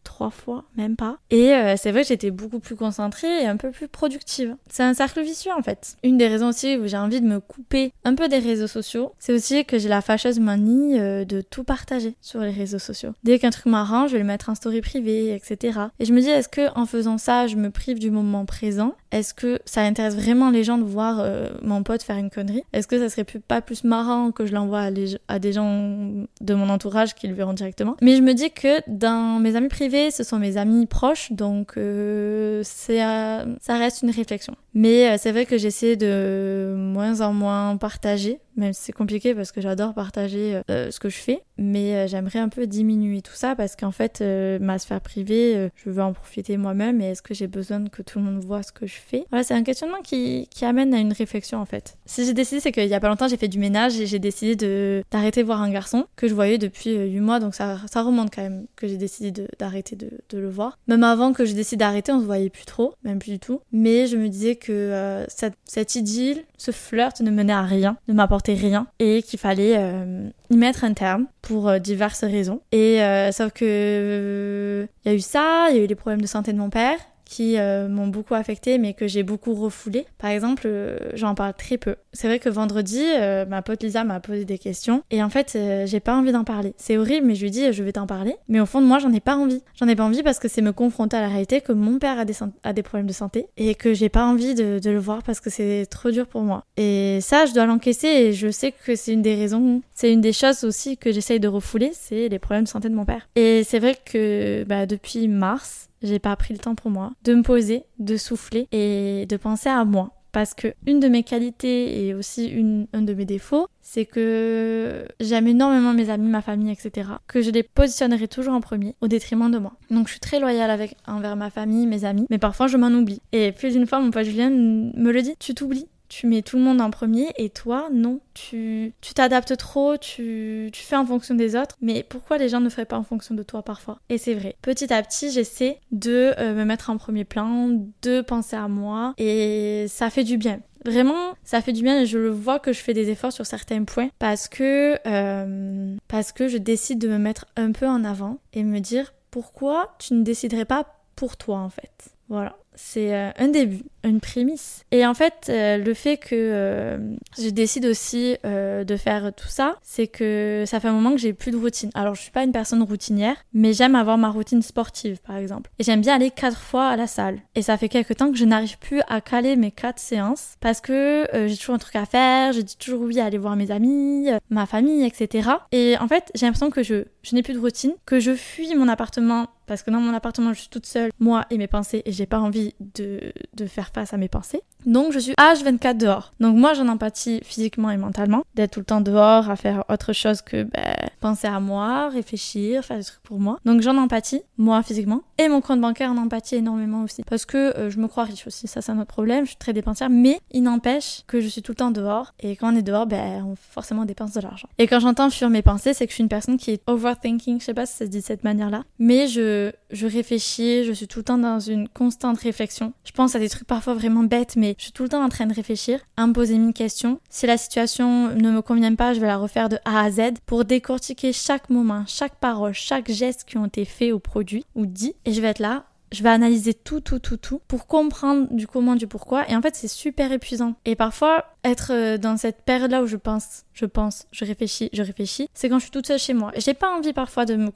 trois 0.05 0.29
fois, 0.29 0.63
même 0.77 0.95
pas. 0.95 1.17
Et 1.29 1.51
euh, 1.51 1.75
c'est 1.77 1.91
vrai 1.91 2.03
que 2.03 2.07
j'étais 2.07 2.31
beaucoup 2.31 2.59
plus 2.59 2.77
concentrée 2.77 3.43
et 3.43 3.47
un 3.47 3.57
peu 3.57 3.71
plus 3.71 3.89
productive. 3.89 4.55
C'est 4.69 4.83
un 4.83 4.93
cercle 4.93 5.21
vicieux 5.21 5.51
en 5.51 5.61
fait. 5.61 5.97
Une 6.03 6.17
des 6.17 6.27
raisons 6.27 6.47
aussi 6.47 6.77
où 6.77 6.87
j'ai 6.87 6.95
envie 6.95 7.19
de 7.19 7.27
me 7.27 7.41
couper 7.41 7.91
un 8.05 8.15
peu 8.15 8.29
des 8.29 8.39
réseaux 8.39 8.67
sociaux, 8.67 9.11
c'est 9.19 9.33
aussi 9.33 9.65
que 9.65 9.77
j'ai 9.77 9.89
la 9.89 10.01
fâcheuse 10.01 10.39
manie 10.39 10.97
euh, 10.99 11.25
de 11.25 11.41
tout 11.41 11.65
partager 11.65 12.15
sur 12.21 12.39
les 12.39 12.51
réseaux 12.51 12.79
sociaux. 12.79 13.11
Dès 13.23 13.39
qu'un 13.39 13.49
truc 13.49 13.65
m'arrange, 13.65 14.11
je 14.11 14.13
vais 14.13 14.21
le 14.21 14.27
mettre 14.27 14.49
en 14.49 14.55
story 14.55 14.79
privée, 14.79 15.35
etc. 15.35 15.79
Et 15.99 16.05
je 16.05 16.13
me 16.13 16.21
dis, 16.21 16.29
est-ce 16.29 16.49
que 16.49 16.73
en 16.77 16.85
faisant 16.85 17.17
ça, 17.17 17.47
je 17.47 17.57
me 17.57 17.69
prive 17.69 17.99
du 17.99 18.11
moment 18.11 18.45
présent? 18.45 18.95
Est-ce 19.15 19.33
que 19.33 19.59
ça 19.63 19.79
intéresse 19.79 20.13
vraiment 20.13 20.49
les 20.49 20.65
gens 20.65 20.77
de 20.77 20.83
voir 20.83 21.21
euh, 21.21 21.47
mon 21.61 21.83
pote 21.83 22.03
faire 22.03 22.17
une 22.17 22.29
connerie? 22.29 22.63
Est-ce 22.73 22.85
que 22.85 22.99
ça 22.99 23.07
serait 23.07 23.23
pas 23.23 23.61
plus 23.61 23.85
marrant 23.85 24.31
que 24.31 24.45
je 24.45 24.51
l'envoie 24.51 24.89
à, 25.29 25.39
des 25.39 25.53
gens 25.53 26.25
de 26.41 26.53
mon 26.53 26.67
entourage 26.67 27.15
qui 27.15 27.29
le 27.29 27.33
verront 27.33 27.53
directement? 27.53 27.95
Mais 28.01 28.17
je 28.17 28.21
me 28.21 28.33
dis 28.33 28.51
que 28.51 28.81
dans 28.87 29.39
mes 29.39 29.55
amis 29.55 29.69
privés, 29.69 30.11
ce 30.11 30.25
sont 30.25 30.37
mes 30.37 30.57
amis 30.57 30.85
proches, 30.85 31.31
donc 31.31 31.77
euh, 31.77 32.61
euh, 32.89 33.55
ça 33.61 33.77
reste 33.77 34.01
une 34.01 34.11
réflexion. 34.11 34.53
Mais 34.73 35.17
c'est 35.17 35.31
vrai 35.31 35.45
que 35.45 35.57
j'essaie 35.57 35.95
de 35.95 36.75
moins 36.77 37.21
en 37.21 37.31
moins 37.31 37.77
partager 37.77 38.41
même 38.57 38.71
si 38.71 38.83
c'est 38.83 38.93
compliqué 38.93 39.35
parce 39.35 39.51
que 39.51 39.59
j'adore 39.59 39.93
partager 39.93 40.61
ce 40.69 40.97
que 40.97 41.09
je 41.09 41.17
fais, 41.17 41.41
mais 41.57 41.95
euh, 41.95 42.07
j'aimerais 42.07 42.39
un 42.39 42.49
peu 42.49 42.67
diminuer 42.67 43.21
tout 43.21 43.33
ça 43.33 43.55
parce 43.55 43.75
qu'en 43.75 43.91
fait, 43.91 44.19
euh, 44.21 44.59
ma 44.59 44.79
sphère 44.79 45.01
privée, 45.01 45.69
je 45.75 45.89
veux 45.89 46.01
en 46.01 46.13
profiter 46.13 46.57
moi-même 46.57 47.01
et 47.01 47.11
est-ce 47.11 47.21
que 47.21 47.33
j'ai 47.33 47.47
besoin 47.47 47.85
que 47.85 48.01
tout 48.01 48.19
le 48.19 48.25
monde 48.25 48.43
voit 48.43 48.63
ce 48.63 48.71
que 48.71 48.85
je 48.85 48.95
fais? 48.95 49.25
Voilà, 49.29 49.43
c'est 49.43 49.53
un 49.53 49.63
questionnement 49.63 50.01
qui, 50.03 50.47
qui, 50.49 50.65
amène 50.65 50.93
à 50.93 50.99
une 50.99 51.13
réflexion 51.13 51.59
en 51.59 51.65
fait. 51.65 51.97
Si 52.05 52.25
j'ai 52.25 52.33
décidé, 52.33 52.59
c'est 52.59 52.71
qu'il 52.71 52.87
y 52.87 52.93
a 52.93 52.99
pas 52.99 53.09
longtemps, 53.09 53.27
j'ai 53.27 53.37
fait 53.37 53.47
du 53.47 53.59
ménage 53.59 53.99
et 53.99 54.07
j'ai 54.07 54.19
décidé 54.19 54.55
de, 54.55 55.03
d'arrêter 55.11 55.41
de 55.41 55.45
voir 55.45 55.61
un 55.61 55.71
garçon 55.71 56.05
que 56.15 56.27
je 56.27 56.33
voyais 56.33 56.57
depuis 56.57 56.95
8 56.95 57.19
mois, 57.19 57.39
donc 57.39 57.55
ça, 57.55 57.79
ça 57.91 58.01
remonte 58.01 58.33
quand 58.33 58.41
même 58.41 58.65
que 58.75 58.87
j'ai 58.87 58.97
décidé 58.97 59.45
d'arrêter 59.59 59.95
de, 59.95 60.09
de, 60.29 60.37
le 60.39 60.49
voir. 60.49 60.77
Même 60.87 61.03
avant 61.03 61.33
que 61.33 61.45
je 61.45 61.53
décide 61.53 61.79
d'arrêter, 61.79 62.11
on 62.11 62.19
se 62.19 62.25
voyait 62.25 62.49
plus 62.49 62.65
trop, 62.65 62.95
même 63.03 63.19
plus 63.19 63.31
du 63.31 63.39
tout, 63.39 63.61
mais 63.71 64.07
je 64.07 64.17
me 64.17 64.29
disais 64.29 64.55
que 64.55 65.25
cette, 65.27 65.55
cette 65.65 65.95
idylle, 65.95 66.43
ce 66.57 66.71
flirt 66.71 67.19
ne 67.21 67.31
menait 67.31 67.53
à 67.53 67.63
rien, 67.63 67.97
ne 68.07 68.13
m'apportait 68.13 68.53
rien 68.53 68.87
et 68.99 69.21
qu'il 69.21 69.39
fallait 69.39 69.75
euh, 69.77 70.29
y 70.49 70.57
mettre 70.57 70.83
un 70.83 70.93
terme 70.93 71.27
pour 71.41 71.69
euh, 71.69 71.79
diverses 71.79 72.23
raisons. 72.23 72.61
Et 72.71 73.01
euh, 73.01 73.31
sauf 73.31 73.51
que 73.53 74.87
il 75.05 75.09
y 75.09 75.13
a 75.13 75.15
eu 75.15 75.19
ça, 75.19 75.67
il 75.69 75.77
y 75.77 75.79
a 75.79 75.83
eu 75.83 75.87
les 75.87 75.95
problèmes 75.95 76.21
de 76.21 76.27
santé 76.27 76.53
de 76.53 76.57
mon 76.57 76.69
père 76.69 76.97
qui 77.25 77.57
euh, 77.57 77.87
m'ont 77.87 78.07
beaucoup 78.07 78.35
affecté 78.35 78.77
mais 78.77 78.93
que 78.93 79.07
j'ai 79.07 79.23
beaucoup 79.23 79.53
refoulé. 79.53 80.05
Par 80.17 80.29
exemple, 80.29 80.63
euh, 80.65 80.97
j'en 81.13 81.35
parle 81.35 81.53
très 81.53 81.77
peu. 81.77 81.95
C'est 82.13 82.27
vrai 82.27 82.39
que 82.39 82.49
vendredi, 82.49 83.01
euh, 83.01 83.45
ma 83.45 83.61
pote 83.61 83.83
Lisa 83.83 84.03
m'a 84.03 84.19
posé 84.19 84.45
des 84.45 84.57
questions 84.57 85.03
et 85.11 85.21
en 85.21 85.29
fait, 85.29 85.57
j'ai 85.85 85.99
pas 85.99 86.15
envie 86.15 86.31
d'en 86.31 86.43
parler. 86.43 86.73
C'est 86.77 86.97
horrible, 86.97 87.27
mais 87.27 87.35
je 87.35 87.43
lui 87.43 87.51
dis 87.51 87.73
je 87.73 87.83
vais 87.83 87.91
t'en 87.91 88.07
parler. 88.07 88.35
Mais 88.47 88.59
au 88.59 88.65
fond 88.65 88.81
de 88.81 88.85
moi, 88.85 88.99
j'en 88.99 89.11
ai 89.11 89.19
pas 89.19 89.35
envie. 89.35 89.61
J'en 89.77 89.87
ai 89.87 89.95
pas 89.95 90.03
envie 90.03 90.23
parce 90.23 90.39
que 90.39 90.47
c'est 90.47 90.61
me 90.61 90.71
confronter 90.71 91.17
à 91.17 91.21
la 91.21 91.27
réalité 91.27 91.61
que 91.61 91.71
mon 91.71 91.99
père 91.99 92.19
a 92.19 92.25
des, 92.25 92.35
a 92.63 92.73
problèmes 92.83 93.07
de 93.07 93.13
santé 93.13 93.47
et 93.57 93.75
que 93.75 93.93
j'ai 93.93 94.09
pas 94.09 94.25
envie 94.25 94.55
de, 94.55 94.79
de, 94.79 94.89
le 94.89 94.99
voir 94.99 95.23
parce 95.23 95.39
que 95.39 95.49
c'est 95.49 95.85
trop 95.89 96.11
dur 96.11 96.27
pour 96.27 96.41
moi. 96.41 96.63
Et 96.77 97.19
ça, 97.21 97.45
je 97.45 97.53
dois 97.53 97.65
l'encaisser 97.65 98.07
et 98.07 98.33
je 98.33 98.49
sais 98.49 98.71
que 98.71 98.95
c'est 98.95 99.13
une 99.13 99.21
des 99.21 99.35
raisons, 99.35 99.81
c'est 99.93 100.11
une 100.11 100.21
des 100.21 100.33
choses 100.33 100.63
aussi 100.63 100.97
que 100.97 101.11
j'essaye 101.11 101.39
de 101.39 101.47
refouler, 101.47 101.91
c'est 101.93 102.29
les 102.29 102.39
problèmes 102.39 102.63
de 102.63 102.69
santé 102.69 102.89
de 102.89 102.95
mon 102.95 103.05
père. 103.05 103.27
Et 103.35 103.63
c'est 103.63 103.79
vrai 103.79 103.95
que 104.05 104.63
bah, 104.63 104.85
depuis 104.85 105.27
mars, 105.27 105.89
j'ai 106.05 106.19
pas 106.19 106.35
pris 106.35 106.53
le 106.53 106.59
temps 106.59 106.75
pour 106.75 106.91
moi 106.91 107.11
de 107.23 107.33
me 107.33 107.43
poser, 107.43 107.83
de 107.99 108.17
souffler 108.17 108.67
et 108.71 109.25
de 109.27 109.37
penser 109.37 109.69
à 109.69 109.83
moi. 109.85 110.11
Parce 110.31 110.53
que 110.53 110.73
une 110.85 110.99
de 110.99 111.07
mes 111.07 111.23
qualités 111.23 112.05
et 112.05 112.13
aussi 112.13 112.47
une, 112.47 112.87
un 112.91 113.03
de 113.03 113.13
mes 113.13 113.23
défauts, 113.23 113.67
c'est 113.81 114.05
que 114.05 115.07
j'aime 115.21 115.47
énormément 115.47 115.93
mes 115.93 116.09
amis, 116.09 116.27
ma 116.27 116.41
famille, 116.41 116.73
etc. 116.73 117.09
Que 117.25 117.41
je 117.41 117.51
les 117.51 117.63
positionnerai 117.63 118.27
toujours 118.27 118.53
en 118.53 118.59
premier, 118.59 118.95
au 118.99 119.07
détriment 119.07 119.49
de 119.49 119.59
moi. 119.59 119.77
Donc 119.91 120.07
je 120.07 120.11
suis 120.11 120.19
très 120.19 120.41
loyale 120.41 120.89
envers 121.07 121.37
ma 121.37 121.49
famille, 121.49 121.87
mes 121.87 122.03
amis, 122.03 122.25
mais 122.29 122.37
parfois 122.37 122.67
je 122.67 122.75
m'en 122.75 122.89
oublie. 122.89 123.21
Et 123.31 123.53
plus 123.53 123.71
d'une 123.71 123.87
fois, 123.87 124.01
mon 124.01 124.11
pote 124.11 124.25
Julien 124.25 124.49
me 124.49 125.11
le 125.11 125.21
dit, 125.21 125.35
tu 125.39 125.53
t'oublies 125.53 125.87
tu 126.17 126.27
mets 126.27 126.41
tout 126.41 126.55
le 126.55 126.63
monde 126.63 126.79
en 126.79 126.91
premier 126.91 127.27
et 127.35 127.49
toi, 127.49 127.89
non. 127.91 128.21
Tu 128.33 128.93
t'adaptes 129.13 129.57
trop, 129.57 129.97
tu, 129.97 130.69
tu 130.71 130.81
fais 130.81 130.95
en 130.95 131.05
fonction 131.05 131.35
des 131.35 131.57
autres. 131.57 131.75
Mais 131.81 132.03
pourquoi 132.07 132.37
les 132.37 132.47
gens 132.47 132.61
ne 132.61 132.69
feraient 132.69 132.85
pas 132.85 132.97
en 132.97 133.03
fonction 133.03 133.35
de 133.35 133.43
toi 133.43 133.63
parfois? 133.63 133.99
Et 134.07 134.17
c'est 134.17 134.33
vrai. 134.33 134.55
Petit 134.61 134.93
à 134.93 135.03
petit, 135.03 135.29
j'essaie 135.29 135.81
de 135.91 136.33
euh, 136.37 136.55
me 136.55 136.63
mettre 136.63 136.89
en 136.89 136.97
premier 136.97 137.25
plan, 137.25 137.69
de 138.01 138.21
penser 138.21 138.55
à 138.55 138.69
moi 138.69 139.13
et 139.17 139.87
ça 139.89 140.09
fait 140.09 140.23
du 140.23 140.37
bien. 140.37 140.61
Vraiment, 140.85 141.33
ça 141.43 141.61
fait 141.61 141.73
du 141.73 141.83
bien 141.83 141.99
et 141.99 142.05
je 142.05 142.17
le 142.17 142.29
vois 142.29 142.59
que 142.59 142.71
je 142.71 142.79
fais 142.79 142.93
des 142.93 143.09
efforts 143.09 143.33
sur 143.33 143.45
certains 143.45 143.83
points 143.83 144.09
parce 144.17 144.47
que, 144.47 144.97
euh, 145.05 145.97
parce 146.07 146.31
que 146.31 146.47
je 146.47 146.57
décide 146.57 146.99
de 146.99 147.09
me 147.09 147.17
mettre 147.17 147.45
un 147.57 147.73
peu 147.73 147.87
en 147.87 148.05
avant 148.05 148.37
et 148.53 148.63
me 148.63 148.79
dire 148.79 149.13
pourquoi 149.31 149.95
tu 149.99 150.13
ne 150.13 150.23
déciderais 150.23 150.65
pas 150.65 150.85
pour 151.17 151.35
toi 151.35 151.57
en 151.57 151.69
fait. 151.69 152.13
Voilà 152.29 152.55
c'est 152.75 153.13
euh, 153.13 153.31
un 153.37 153.47
début, 153.47 153.83
une 154.07 154.19
prémisse. 154.19 154.83
Et 154.91 155.05
en 155.05 155.13
fait, 155.13 155.47
euh, 155.49 155.77
le 155.77 155.93
fait 155.93 156.17
que 156.17 156.35
euh, 156.35 156.97
je 157.37 157.49
décide 157.49 157.85
aussi 157.85 158.37
de 158.43 158.95
faire 158.97 159.31
tout 159.35 159.47
ça, 159.47 159.77
c'est 159.81 160.07
que 160.07 160.63
ça 160.65 160.79
fait 160.79 160.87
un 160.87 160.93
moment 160.93 161.11
que 161.11 161.17
j'ai 161.17 161.33
plus 161.33 161.51
de 161.51 161.57
routine. 161.57 161.89
Alors, 161.93 162.15
je 162.15 162.21
suis 162.21 162.31
pas 162.31 162.43
une 162.43 162.51
personne 162.51 162.81
routinière, 162.83 163.35
mais 163.53 163.73
j'aime 163.73 163.95
avoir 163.95 164.17
ma 164.17 164.29
routine 164.29 164.61
sportive, 164.61 165.19
par 165.25 165.37
exemple. 165.37 165.69
Et 165.79 165.83
j'aime 165.83 166.01
bien 166.01 166.15
aller 166.15 166.31
quatre 166.31 166.59
fois 166.59 166.87
à 166.87 166.95
la 166.95 167.07
salle. 167.07 167.39
Et 167.55 167.61
ça 167.61 167.77
fait 167.77 167.89
quelques 167.89 168.15
temps 168.15 168.31
que 168.31 168.37
je 168.37 168.45
n'arrive 168.45 168.77
plus 168.79 169.01
à 169.07 169.21
caler 169.21 169.55
mes 169.55 169.71
quatre 169.71 169.99
séances 169.99 170.55
parce 170.59 170.81
que 170.81 171.27
j'ai 171.47 171.57
toujours 171.57 171.75
un 171.75 171.79
truc 171.79 171.95
à 171.95 172.05
faire, 172.05 172.53
je 172.53 172.61
dis 172.61 172.77
toujours 172.77 173.01
oui 173.01 173.19
à 173.19 173.25
aller 173.25 173.37
voir 173.37 173.55
mes 173.55 173.71
amis, 173.71 174.29
ma 174.49 174.65
famille, 174.65 175.05
etc. 175.05 175.49
Et 175.71 175.95
en 175.99 176.07
fait, 176.07 176.31
j'ai 176.35 176.45
l'impression 176.45 176.69
que 176.69 176.83
je, 176.83 177.05
je 177.23 177.35
n'ai 177.35 177.43
plus 177.43 177.53
de 177.53 177.59
routine, 177.59 177.93
que 178.05 178.19
je 178.19 178.35
fuis 178.35 178.75
mon 178.75 178.87
appartement 178.87 179.47
parce 179.65 179.83
que 179.83 179.91
dans 179.91 179.99
mon 179.99 180.13
appartement, 180.13 180.53
je 180.53 180.59
suis 180.59 180.69
toute 180.69 180.85
seule, 180.85 181.11
moi 181.19 181.45
et 181.49 181.57
mes 181.57 181.67
pensées, 181.67 182.03
et 182.05 182.11
j'ai 182.11 182.25
pas 182.25 182.39
envie 182.39 182.75
de, 182.79 183.33
de, 183.55 183.65
faire 183.65 183.91
à 183.97 184.17
mes 184.17 184.27
pensées. 184.27 184.61
Donc 184.85 185.13
je 185.13 185.19
suis 185.19 185.33
H24 185.33 185.97
dehors. 185.97 186.33
Donc 186.39 186.55
moi 186.55 186.73
j'en 186.73 186.87
empathie 186.87 187.41
physiquement 187.43 187.89
et 187.91 187.97
mentalement, 187.97 188.43
d'être 188.55 188.71
tout 188.71 188.79
le 188.79 188.85
temps 188.85 189.01
dehors 189.01 189.49
à 189.49 189.55
faire 189.55 189.83
autre 189.89 190.13
chose 190.13 190.41
que 190.41 190.63
ben, 190.63 190.94
penser 191.25 191.47
à 191.47 191.59
moi, 191.59 192.09
réfléchir, 192.09 192.85
faire 192.85 192.99
des 192.99 193.03
trucs 193.03 193.23
pour 193.23 193.39
moi. 193.39 193.57
Donc 193.65 193.81
j'en 193.81 193.97
empathie, 193.97 194.43
moi 194.59 194.83
physiquement, 194.83 195.23
et 195.39 195.47
mon 195.49 195.59
compte 195.59 195.81
bancaire 195.81 196.11
en 196.11 196.17
empathie 196.17 196.53
énormément 196.53 197.01
aussi. 197.01 197.23
Parce 197.23 197.45
que 197.47 197.75
euh, 197.79 197.89
je 197.89 197.97
me 197.97 198.07
crois 198.07 198.25
riche 198.25 198.45
aussi, 198.45 198.67
ça 198.67 198.81
c'est 198.83 198.91
un 198.91 198.99
autre 198.99 199.07
problème, 199.07 199.43
je 199.43 199.49
suis 199.49 199.57
très 199.57 199.73
dépensière, 199.73 200.11
mais 200.11 200.39
il 200.51 200.61
n'empêche 200.61 201.23
que 201.25 201.41
je 201.41 201.47
suis 201.47 201.63
tout 201.63 201.71
le 201.71 201.77
temps 201.77 201.89
dehors, 201.89 202.35
et 202.41 202.55
quand 202.55 202.71
on 202.71 202.77
est 202.77 202.83
dehors, 202.83 203.07
ben 203.07 203.43
on 203.43 203.55
forcément 203.55 204.05
dépense 204.05 204.33
de 204.33 204.41
l'argent. 204.41 204.67
Et 204.77 204.85
quand 204.85 204.99
j'entends 204.99 205.31
fuir 205.31 205.49
mes 205.49 205.63
pensées, 205.63 205.95
c'est 205.95 206.05
que 206.05 206.11
je 206.11 206.13
suis 206.13 206.21
une 206.21 206.29
personne 206.29 206.57
qui 206.57 206.69
est 206.69 206.83
overthinking, 206.85 207.59
je 207.59 207.65
sais 207.65 207.73
pas 207.73 207.87
si 207.87 207.93
ça 207.93 208.05
se 208.05 208.11
dit 208.11 208.19
de 208.19 208.23
cette 208.23 208.43
manière-là, 208.43 208.83
mais 208.99 209.27
je, 209.27 209.71
je 209.89 210.05
réfléchis, 210.05 210.83
je 210.83 210.93
suis 210.93 211.07
tout 211.07 211.19
le 211.19 211.25
temps 211.25 211.39
dans 211.39 211.59
une 211.59 211.89
constante 211.89 212.37
réflexion. 212.37 212.93
Je 213.03 213.13
pense 213.13 213.35
à 213.35 213.39
des 213.39 213.49
trucs 213.49 213.67
parfois 213.67 213.95
vraiment 213.95 214.21
bêtes, 214.21 214.57
mais 214.57 214.75
je 214.77 214.83
suis 214.83 214.91
tout 214.91 215.01
le 215.01 215.09
temps 215.09 215.23
en 215.23 215.29
train 215.29 215.47
de 215.47 215.55
réfléchir, 215.55 216.01
à 216.17 216.27
me 216.27 216.33
poser 216.33 216.59
mille 216.59 216.73
questions. 216.73 217.19
Si 217.31 217.47
la 217.47 217.57
situation 217.57 218.29
ne 218.29 218.51
me 218.51 218.61
convient 218.61 218.93
pas, 218.93 219.15
je 219.15 219.19
vais 219.19 219.27
la 219.27 219.37
refaire 219.37 219.69
de 219.69 219.79
A 219.85 220.01
à 220.01 220.11
Z 220.11 220.21
pour 220.45 220.65
décortiquer 220.65 221.14
chaque 221.33 221.69
moment, 221.69 222.03
chaque 222.07 222.35
parole, 222.35 222.73
chaque 222.73 223.11
geste 223.11 223.43
qui 223.45 223.57
ont 223.57 223.65
été 223.65 223.85
faits 223.85 224.13
au 224.13 224.19
produit 224.19 224.65
ou 224.75 224.85
dit. 224.85 225.15
Et 225.25 225.33
je 225.33 225.41
vais 225.41 225.47
être 225.47 225.59
là, 225.59 225.85
je 226.11 226.23
vais 226.23 226.29
analyser 226.29 226.73
tout, 226.73 227.01
tout, 227.01 227.19
tout, 227.19 227.37
tout 227.37 227.61
pour 227.67 227.87
comprendre 227.87 228.47
du 228.51 228.67
comment, 228.67 228.95
du 228.95 229.07
pourquoi. 229.07 229.49
Et 229.49 229.55
en 229.55 229.61
fait, 229.61 229.75
c'est 229.75 229.87
super 229.87 230.31
épuisant. 230.31 230.75
Et 230.85 230.95
parfois, 230.95 231.45
être 231.63 231.91
euh, 231.91 232.17
dans 232.17 232.37
cette 232.37 232.63
période-là 232.63 233.03
où 233.03 233.07
je 233.07 233.17
pense 233.17 233.64
je 233.75 233.85
pense, 233.85 234.25
je 234.31 234.45
réfléchis, 234.45 234.89
je 234.93 235.03
réfléchis, 235.03 235.47
c'est 235.53 235.69
quand 235.69 235.77
je 235.77 235.83
suis 235.83 235.91
toute 235.91 236.07
seule 236.07 236.19
chez 236.19 236.33
moi. 236.33 236.51
J'ai 236.57 236.73
pas 236.73 236.95
envie 236.95 237.13
parfois 237.13 237.45
de 237.45 237.55
me, 237.55 237.69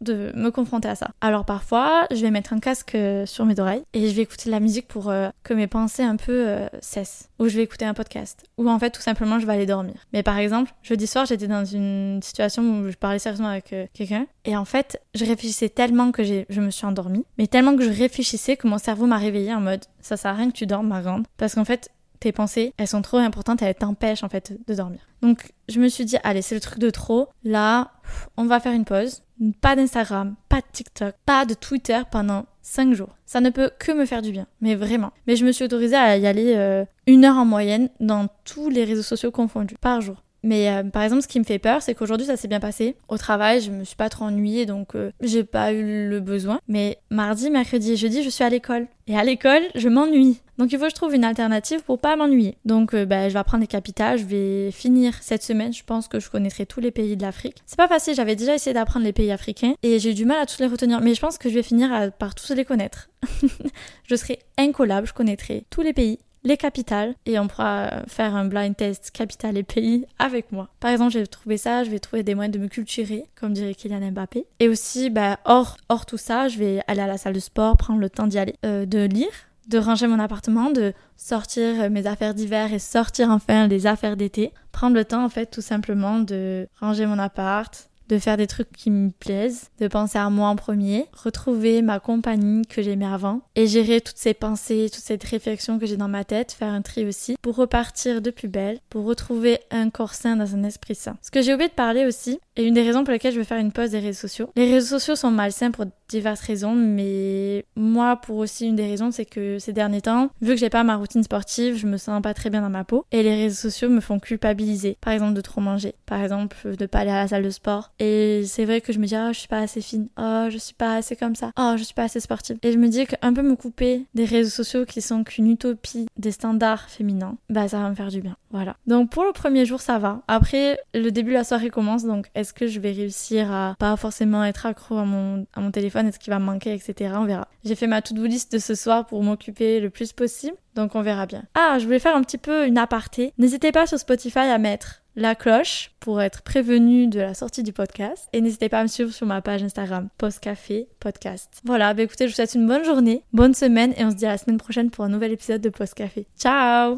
de 0.00 0.32
me 0.34 0.50
confronter 0.50 0.88
à 0.88 0.94
ça. 0.94 1.10
Alors 1.20 1.44
parfois, 1.44 2.06
je 2.10 2.20
vais 2.20 2.30
mettre 2.30 2.52
un 2.52 2.60
casque 2.60 2.94
euh, 2.94 3.26
sur 3.26 3.44
mes 3.46 3.58
oreilles 3.58 3.82
et 3.94 4.08
je 4.08 4.14
vais 4.14 4.22
écouter 4.22 4.46
de 4.46 4.50
la 4.50 4.60
musique 4.60 4.86
pour 4.86 5.10
euh, 5.10 5.30
que 5.42 5.54
mes 5.54 5.66
pensées 5.66 6.02
un 6.02 6.16
peu 6.16 6.46
euh, 6.48 6.68
cessent. 6.80 7.30
Ou 7.38 7.48
je 7.48 7.56
vais 7.56 7.62
écouter 7.62 7.84
un 7.84 7.94
podcast. 7.94 8.44
Ou 8.58 8.68
en 8.68 8.78
fait, 8.78 8.90
tout 8.90 9.02
simplement, 9.02 9.38
je 9.38 9.46
vais 9.46 9.52
aller 9.52 9.66
dormir. 9.66 9.94
Mais 10.12 10.22
par 10.22 10.38
exemple, 10.38 10.72
jeudi 10.82 11.06
soir, 11.06 11.26
j'étais 11.26 11.48
dans 11.48 11.64
une 11.64 12.20
situation 12.22 12.62
où 12.62 12.90
je 12.90 12.96
parlais 12.96 13.18
sérieusement 13.18 13.48
avec 13.48 13.74
quelqu'un. 13.92 14.26
Et 14.44 14.56
en 14.56 14.64
fait, 14.64 15.00
je 15.14 15.24
réfléchissais 15.24 15.68
tellement 15.68 16.12
que 16.12 16.22
je 16.24 16.60
me 16.60 16.70
suis 16.70 16.86
endormie. 16.86 17.24
Mais 17.38 17.46
tellement 17.46 17.76
que 17.76 17.82
je 17.82 17.90
réfléchissais 17.90 18.56
que 18.56 18.66
mon 18.66 18.78
cerveau 18.78 19.06
m'a 19.06 19.18
réveillée 19.18 19.54
en 19.54 19.60
mode 19.60 19.84
ça 20.06 20.16
sert 20.16 20.30
à 20.30 20.34
rien 20.34 20.50
que 20.50 20.56
tu 20.56 20.66
dormes, 20.66 20.88
ma 20.88 21.02
grande. 21.02 21.26
Parce 21.36 21.54
qu'en 21.54 21.64
fait, 21.64 21.90
tes 22.20 22.32
pensées, 22.32 22.72
elles 22.76 22.88
sont 22.88 23.02
trop 23.02 23.18
importantes, 23.18 23.62
elles 23.62 23.74
t'empêchent 23.74 24.24
en 24.24 24.28
fait 24.28 24.58
de 24.66 24.74
dormir. 24.74 25.00
Donc 25.22 25.52
je 25.68 25.80
me 25.80 25.88
suis 25.88 26.04
dit, 26.04 26.16
allez, 26.22 26.42
c'est 26.42 26.54
le 26.54 26.60
truc 26.60 26.78
de 26.78 26.90
trop. 26.90 27.28
Là, 27.44 27.92
on 28.36 28.44
va 28.44 28.60
faire 28.60 28.72
une 28.72 28.84
pause. 28.84 29.22
Pas 29.60 29.76
d'Instagram, 29.76 30.34
pas 30.48 30.56
de 30.56 30.66
TikTok, 30.72 31.14
pas 31.26 31.44
de 31.44 31.52
Twitter 31.52 32.00
pendant 32.10 32.46
5 32.62 32.94
jours. 32.94 33.10
Ça 33.26 33.40
ne 33.40 33.50
peut 33.50 33.70
que 33.78 33.92
me 33.92 34.06
faire 34.06 34.22
du 34.22 34.32
bien, 34.32 34.46
mais 34.60 34.74
vraiment. 34.74 35.12
Mais 35.26 35.36
je 35.36 35.44
me 35.44 35.52
suis 35.52 35.64
autorisée 35.64 35.96
à 35.96 36.16
y 36.16 36.26
aller 36.26 36.54
euh, 36.56 36.84
une 37.06 37.24
heure 37.24 37.36
en 37.36 37.44
moyenne 37.44 37.90
dans 38.00 38.28
tous 38.44 38.70
les 38.70 38.84
réseaux 38.84 39.02
sociaux 39.02 39.30
confondus 39.30 39.76
par 39.80 40.00
jour. 40.00 40.22
Mais 40.42 40.70
euh, 40.70 40.84
par 40.84 41.02
exemple, 41.02 41.22
ce 41.22 41.28
qui 41.28 41.38
me 41.38 41.44
fait 41.44 41.58
peur, 41.58 41.82
c'est 41.82 41.94
qu'aujourd'hui, 41.94 42.26
ça 42.26 42.36
s'est 42.36 42.48
bien 42.48 42.60
passé. 42.60 42.96
Au 43.08 43.18
travail, 43.18 43.60
je 43.60 43.70
me 43.70 43.84
suis 43.84 43.96
pas 43.96 44.08
trop 44.08 44.24
ennuyée, 44.24 44.66
donc 44.66 44.94
euh, 44.94 45.10
j'ai 45.20 45.44
pas 45.44 45.72
eu 45.72 46.08
le 46.08 46.20
besoin. 46.20 46.60
Mais 46.68 46.98
mardi, 47.10 47.50
mercredi 47.50 47.92
et 47.92 47.96
jeudi, 47.96 48.22
je 48.22 48.30
suis 48.30 48.44
à 48.44 48.48
l'école. 48.48 48.86
Et 49.08 49.16
à 49.16 49.24
l'école, 49.24 49.62
je 49.74 49.88
m'ennuie. 49.88 50.40
Donc 50.58 50.72
il 50.72 50.78
faut 50.78 50.84
que 50.84 50.90
je 50.90 50.94
trouve 50.94 51.14
une 51.14 51.24
alternative 51.24 51.82
pour 51.82 51.98
pas 51.98 52.16
m'ennuyer. 52.16 52.56
Donc 52.64 52.94
euh, 52.94 53.04
bah, 53.04 53.28
je 53.28 53.34
vais 53.34 53.38
apprendre 53.38 53.60
les 53.60 53.66
capitales, 53.66 54.18
je 54.18 54.24
vais 54.24 54.70
finir 54.70 55.14
cette 55.20 55.42
semaine, 55.42 55.72
je 55.72 55.84
pense 55.84 56.08
que 56.08 56.18
je 56.18 56.30
connaîtrai 56.30 56.64
tous 56.64 56.80
les 56.80 56.90
pays 56.90 57.16
de 57.16 57.22
l'Afrique. 57.22 57.58
C'est 57.66 57.76
pas 57.76 57.88
facile, 57.88 58.14
j'avais 58.14 58.36
déjà 58.36 58.54
essayé 58.54 58.72
d'apprendre 58.72 59.04
les 59.04 59.12
pays 59.12 59.30
africains 59.30 59.74
et 59.82 59.98
j'ai 59.98 60.12
eu 60.12 60.14
du 60.14 60.24
mal 60.24 60.38
à 60.38 60.46
tous 60.46 60.58
les 60.60 60.66
retenir, 60.66 61.00
mais 61.02 61.14
je 61.14 61.20
pense 61.20 61.38
que 61.38 61.50
je 61.50 61.54
vais 61.54 61.62
finir 61.62 62.10
par 62.18 62.34
tous 62.34 62.52
les 62.54 62.64
connaître. 62.64 63.10
je 64.04 64.14
serai 64.16 64.38
incollable, 64.58 65.06
je 65.06 65.12
connaîtrai 65.12 65.64
tous 65.70 65.82
les 65.82 65.92
pays 65.92 66.18
les 66.46 66.56
capitales 66.56 67.14
et 67.26 67.38
on 67.38 67.48
pourra 67.48 68.04
faire 68.06 68.36
un 68.36 68.44
blind 68.46 68.76
test 68.76 69.10
capitale 69.10 69.58
et 69.58 69.64
pays 69.64 70.06
avec 70.18 70.52
moi. 70.52 70.68
Par 70.78 70.92
exemple, 70.92 71.12
j'ai 71.12 71.26
trouvé 71.26 71.56
ça, 71.56 71.82
je 71.82 71.90
vais 71.90 71.98
trouver 71.98 72.22
des 72.22 72.34
moyens 72.36 72.56
de 72.56 72.62
me 72.62 72.68
culturer, 72.68 73.24
comme 73.34 73.52
dirait 73.52 73.74
Kylian 73.74 74.12
Mbappé. 74.12 74.46
Et 74.60 74.68
aussi, 74.68 75.10
bah, 75.10 75.40
hors, 75.44 75.76
hors 75.88 76.06
tout 76.06 76.16
ça, 76.16 76.46
je 76.46 76.58
vais 76.58 76.82
aller 76.86 77.00
à 77.00 77.08
la 77.08 77.18
salle 77.18 77.34
de 77.34 77.40
sport, 77.40 77.76
prendre 77.76 77.98
le 77.98 78.08
temps 78.08 78.28
d'y 78.28 78.38
aller, 78.38 78.54
euh, 78.64 78.86
de 78.86 79.00
lire, 79.00 79.26
de 79.66 79.78
ranger 79.78 80.06
mon 80.06 80.20
appartement, 80.20 80.70
de 80.70 80.92
sortir 81.16 81.90
mes 81.90 82.06
affaires 82.06 82.34
d'hiver 82.34 82.72
et 82.72 82.78
sortir 82.78 83.30
enfin 83.30 83.66
les 83.66 83.88
affaires 83.88 84.16
d'été. 84.16 84.52
Prendre 84.70 84.94
le 84.94 85.04
temps, 85.04 85.24
en 85.24 85.28
fait, 85.28 85.46
tout 85.46 85.62
simplement 85.62 86.20
de 86.20 86.68
ranger 86.80 87.06
mon 87.06 87.18
appart, 87.18 87.90
de 88.08 88.18
faire 88.18 88.36
des 88.36 88.46
trucs 88.46 88.72
qui 88.72 88.90
me 88.90 89.10
plaisent, 89.10 89.70
de 89.80 89.88
penser 89.88 90.18
à 90.18 90.30
moi 90.30 90.48
en 90.48 90.56
premier, 90.56 91.06
retrouver 91.12 91.82
ma 91.82 92.00
compagnie 92.00 92.66
que 92.66 92.82
j'aimais 92.82 93.06
avant 93.06 93.40
et 93.54 93.66
gérer 93.66 94.00
toutes 94.00 94.18
ces 94.18 94.34
pensées, 94.34 94.88
toute 94.92 95.02
cette 95.02 95.24
réflexion 95.24 95.78
que 95.78 95.86
j'ai 95.86 95.96
dans 95.96 96.08
ma 96.08 96.24
tête, 96.24 96.52
faire 96.52 96.72
un 96.72 96.82
tri 96.82 97.04
aussi 97.04 97.36
pour 97.42 97.56
repartir 97.56 98.22
de 98.22 98.30
plus 98.30 98.48
belle, 98.48 98.80
pour 98.90 99.04
retrouver 99.04 99.58
un 99.70 99.90
corps 99.90 100.14
sain 100.14 100.36
dans 100.36 100.54
un 100.54 100.62
esprit 100.64 100.94
sain. 100.94 101.16
Ce 101.22 101.30
que 101.30 101.42
j'ai 101.42 101.54
oublié 101.54 101.68
de 101.68 101.74
parler 101.74 102.06
aussi, 102.06 102.38
et 102.56 102.64
une 102.64 102.74
des 102.74 102.82
raisons 102.82 103.04
pour 103.04 103.12
lesquelles 103.12 103.32
je 103.32 103.38
veux 103.38 103.44
faire 103.44 103.58
une 103.58 103.72
pause 103.72 103.90
des 103.90 103.98
réseaux 103.98 104.20
sociaux. 104.20 104.50
Les 104.56 104.72
réseaux 104.72 104.98
sociaux 104.98 105.16
sont 105.16 105.30
malsains 105.30 105.70
pour 105.70 105.84
diverses 106.08 106.40
raisons, 106.40 106.74
mais 106.74 107.64
moi, 107.76 108.16
pour 108.16 108.36
aussi 108.36 108.66
une 108.66 108.76
des 108.76 108.86
raisons, 108.86 109.10
c'est 109.10 109.24
que 109.24 109.58
ces 109.58 109.72
derniers 109.72 110.00
temps, 110.00 110.30
vu 110.40 110.54
que 110.54 110.60
j'ai 110.60 110.70
pas 110.70 110.84
ma 110.84 110.96
routine 110.96 111.22
sportive, 111.22 111.76
je 111.76 111.86
me 111.86 111.96
sens 111.96 112.22
pas 112.22 112.34
très 112.34 112.50
bien 112.50 112.62
dans 112.62 112.70
ma 112.70 112.84
peau, 112.84 113.04
et 113.12 113.22
les 113.22 113.34
réseaux 113.34 113.68
sociaux 113.68 113.88
me 113.88 114.00
font 114.00 114.18
culpabiliser. 114.18 114.96
Par 115.00 115.12
exemple, 115.12 115.34
de 115.34 115.40
trop 115.40 115.60
manger. 115.60 115.94
Par 116.06 116.22
exemple, 116.22 116.76
de 116.76 116.86
pas 116.86 117.00
aller 117.00 117.10
à 117.10 117.16
la 117.16 117.28
salle 117.28 117.44
de 117.44 117.50
sport. 117.50 117.92
Et 117.98 118.44
c'est 118.46 118.64
vrai 118.64 118.80
que 118.80 118.92
je 118.92 118.98
me 118.98 119.06
dis, 119.06 119.14
oh, 119.16 119.32
je 119.32 119.38
suis 119.38 119.48
pas 119.48 119.60
assez 119.60 119.80
fine. 119.80 120.08
Oh, 120.18 120.46
je 120.50 120.58
suis 120.58 120.74
pas 120.74 120.96
assez 120.96 121.16
comme 121.16 121.34
ça. 121.34 121.50
Oh, 121.58 121.74
je 121.76 121.82
suis 121.82 121.94
pas 121.94 122.04
assez 122.04 122.20
sportive. 122.20 122.58
Et 122.62 122.72
je 122.72 122.78
me 122.78 122.88
dis 122.88 123.06
qu'un 123.06 123.32
peu 123.32 123.42
me 123.42 123.56
couper 123.56 124.06
des 124.14 124.24
réseaux 124.24 124.50
sociaux 124.50 124.84
qui 124.84 125.00
sont 125.00 125.24
qu'une 125.24 125.50
utopie 125.50 126.06
des 126.16 126.30
standards 126.30 126.88
féminins, 126.88 127.36
bah, 127.48 127.68
ça 127.68 127.78
va 127.80 127.90
me 127.90 127.94
faire 127.94 128.08
du 128.08 128.20
bien. 128.20 128.36
Voilà. 128.50 128.76
Donc, 128.86 129.10
pour 129.10 129.24
le 129.24 129.32
premier 129.32 129.66
jour, 129.66 129.80
ça 129.80 129.98
va. 129.98 130.22
Après, 130.28 130.78
le 130.94 131.10
début 131.10 131.30
de 131.30 131.36
la 131.36 131.44
soirée 131.44 131.70
commence, 131.70 132.04
donc 132.04 132.28
est-ce 132.34 132.52
que 132.52 132.66
je 132.66 132.80
vais 132.80 132.92
réussir 132.92 133.52
à 133.52 133.74
pas 133.78 133.96
forcément 133.96 134.44
être 134.44 134.66
accro 134.66 134.98
à 134.98 135.04
mon, 135.04 135.46
à 135.54 135.60
mon 135.60 135.70
téléphone, 135.70 136.06
est-ce 136.06 136.18
qu'il 136.18 136.32
va 136.32 136.38
me 136.38 136.44
manquer, 136.44 136.72
etc. 136.72 137.14
On 137.16 137.24
verra. 137.24 137.48
J'ai 137.64 137.74
fait 137.74 137.86
ma 137.86 138.02
to-do 138.02 138.24
list 138.24 138.52
de 138.52 138.58
ce 138.58 138.74
soir 138.74 139.06
pour 139.06 139.22
m'occuper 139.22 139.80
le 139.80 139.90
plus 139.90 140.12
possible, 140.12 140.56
donc 140.76 140.94
on 140.94 141.02
verra 141.02 141.26
bien. 141.26 141.42
Ah, 141.54 141.78
je 141.80 141.84
voulais 141.84 141.98
faire 141.98 142.14
un 142.14 142.22
petit 142.22 142.38
peu 142.38 142.66
une 142.66 142.78
aparté. 142.78 143.32
N'hésitez 143.38 143.72
pas 143.72 143.86
sur 143.86 143.98
Spotify 143.98 144.38
à 144.40 144.58
mettre 144.58 145.02
la 145.16 145.34
cloche 145.34 145.92
pour 145.98 146.20
être 146.20 146.42
prévenu 146.42 147.08
de 147.08 147.20
la 147.20 147.34
sortie 147.34 147.62
du 147.62 147.72
podcast. 147.72 148.28
Et 148.32 148.40
n'hésitez 148.40 148.68
pas 148.68 148.80
à 148.80 148.82
me 148.82 148.88
suivre 148.88 149.10
sur 149.12 149.26
ma 149.26 149.40
page 149.40 149.64
Instagram, 149.64 150.08
Postcafé 150.18 150.88
Podcast. 151.00 151.60
Voilà, 151.64 151.94
bah 151.94 152.02
écoutez, 152.02 152.26
je 152.26 152.32
vous 152.32 152.36
souhaite 152.36 152.54
une 152.54 152.66
bonne 152.66 152.84
journée, 152.84 153.24
bonne 153.32 153.54
semaine 153.54 153.94
et 153.96 154.04
on 154.04 154.10
se 154.10 154.16
dit 154.16 154.26
à 154.26 154.30
la 154.30 154.38
semaine 154.38 154.58
prochaine 154.58 154.90
pour 154.90 155.04
un 155.04 155.08
nouvel 155.08 155.32
épisode 155.32 155.62
de 155.62 155.70
Postcafé. 155.70 156.26
Ciao 156.38 156.94